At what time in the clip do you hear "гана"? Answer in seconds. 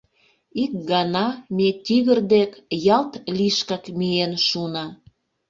0.91-1.25